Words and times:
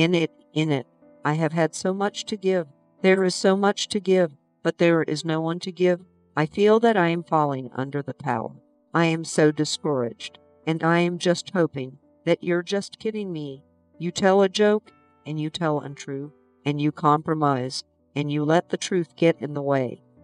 In 0.00 0.14
it, 0.14 0.32
in 0.54 0.72
it, 0.72 0.86
I 1.26 1.34
have 1.34 1.52
had 1.52 1.74
so 1.74 1.92
much 1.92 2.24
to 2.24 2.36
give. 2.38 2.66
There 3.02 3.22
is 3.22 3.34
so 3.34 3.54
much 3.54 3.86
to 3.88 4.00
give, 4.00 4.34
but 4.62 4.78
there 4.78 5.02
is 5.02 5.26
no 5.26 5.42
one 5.42 5.58
to 5.58 5.70
give. 5.70 6.00
I 6.34 6.46
feel 6.46 6.80
that 6.80 6.96
I 6.96 7.08
am 7.08 7.22
falling 7.22 7.68
under 7.74 8.00
the 8.00 8.14
power. 8.14 8.52
I 8.94 9.04
am 9.04 9.24
so 9.24 9.52
discouraged. 9.52 10.38
And 10.66 10.82
I 10.82 11.00
am 11.00 11.18
just 11.18 11.50
hoping 11.50 11.98
that 12.24 12.42
you're 12.42 12.62
just 12.62 12.98
kidding 12.98 13.30
me. 13.30 13.62
You 13.98 14.10
tell 14.10 14.40
a 14.40 14.48
joke, 14.48 14.90
and 15.26 15.38
you 15.38 15.50
tell 15.50 15.80
untrue, 15.80 16.32
and 16.64 16.80
you 16.80 16.92
compromise, 16.92 17.84
and 18.16 18.32
you 18.32 18.42
let 18.42 18.70
the 18.70 18.78
truth 18.78 19.14
get 19.16 19.36
in 19.42 19.52
the 19.52 19.60
way. 19.60 20.00